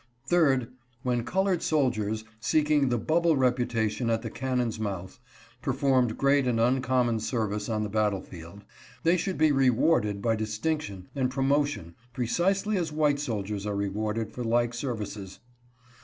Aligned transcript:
Third, 0.25 0.71
when 1.03 1.23
colored 1.23 1.61
soldiers, 1.61 2.23
seeking 2.39 2.89
"the 2.89 2.97
bubble 2.97 3.35
reputation 3.37 4.09
at 4.09 4.23
the 4.23 4.31
cannon's 4.31 4.79
mouth," 4.79 5.19
performed 5.61 6.17
great 6.17 6.47
and 6.47 6.59
uncommon 6.59 7.19
service 7.19 7.69
on 7.69 7.83
the 7.83 7.87
battle 7.89 8.23
field, 8.23 8.63
they 9.03 9.15
should 9.15 9.37
be 9.37 9.51
rewarded 9.51 10.19
by 10.19 10.35
distinction 10.35 11.07
and 11.15 11.29
promotion 11.29 11.93
precisely 12.13 12.77
as 12.77 12.91
white 12.91 13.19
soldiers 13.19 13.67
are 13.67 13.75
rewarded 13.75 14.31
for 14.31 14.43
like 14.43 14.73
services. 14.73 15.37